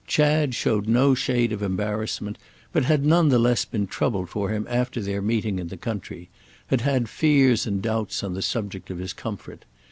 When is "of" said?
1.53-1.61, 8.89-8.97